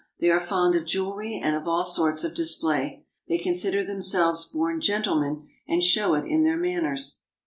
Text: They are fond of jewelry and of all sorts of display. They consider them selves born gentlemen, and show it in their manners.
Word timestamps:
They 0.19 0.31
are 0.31 0.39
fond 0.39 0.73
of 0.73 0.87
jewelry 0.87 1.35
and 1.39 1.55
of 1.55 1.67
all 1.67 1.85
sorts 1.85 2.23
of 2.23 2.33
display. 2.33 3.05
They 3.27 3.37
consider 3.37 3.83
them 3.83 4.01
selves 4.01 4.45
born 4.45 4.81
gentlemen, 4.81 5.47
and 5.67 5.83
show 5.83 6.15
it 6.15 6.25
in 6.25 6.43
their 6.43 6.57
manners. 6.57 7.19